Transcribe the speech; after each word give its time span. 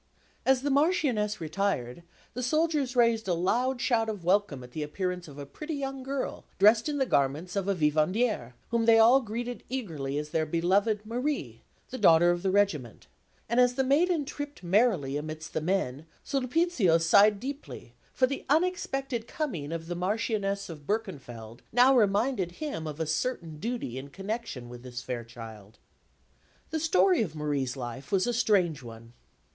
As 0.47 0.63
the 0.63 0.71
Marchioness 0.71 1.39
retired, 1.39 2.01
the 2.33 2.41
soldiers 2.41 2.95
raised 2.95 3.27
a 3.27 3.35
loud 3.35 3.79
shout 3.79 4.09
of 4.09 4.23
welcome 4.25 4.63
at 4.63 4.71
the 4.71 4.81
appearance 4.81 5.27
of 5.27 5.37
a 5.37 5.45
pretty 5.45 5.75
young 5.75 6.01
girl, 6.01 6.43
dressed 6.57 6.89
in 6.89 6.97
the 6.97 7.05
garments 7.05 7.55
of 7.55 7.67
a 7.67 7.75
vivandière, 7.75 8.53
whom 8.71 8.85
they 8.85 8.97
all 8.97 9.21
greeted 9.21 9.63
eagerly 9.69 10.17
as 10.17 10.29
their 10.31 10.47
beloved 10.47 11.05
Marie, 11.05 11.61
the 11.91 11.99
Daughter 11.99 12.31
of 12.31 12.41
the 12.41 12.49
Regiment; 12.49 13.05
and 13.47 13.59
as 13.59 13.75
the 13.75 13.83
maiden 13.83 14.25
tripped 14.25 14.63
merrily 14.63 15.17
amidst 15.17 15.53
the 15.53 15.61
men, 15.61 16.07
Sulpizio 16.23 16.97
sighed 16.97 17.39
deeply, 17.39 17.93
for 18.11 18.25
the 18.25 18.43
unexpected 18.49 19.27
coming 19.27 19.71
of 19.71 19.85
the 19.85 19.93
Marchioness 19.93 20.67
of 20.67 20.87
Berkenfeld 20.87 21.59
now 21.71 21.95
reminded 21.95 22.53
him 22.53 22.87
of 22.87 22.99
a 22.99 23.05
certain 23.05 23.59
duty 23.59 23.99
in 23.99 24.09
connection 24.09 24.67
with 24.67 24.81
this 24.81 25.03
fair 25.03 25.23
child. 25.23 25.77
The 26.71 26.79
story 26.79 27.21
of 27.21 27.35
Marie's 27.35 27.77
life 27.77 28.11
was 28.11 28.25
a 28.25 28.33
strange 28.33 28.81
one. 28.81 29.13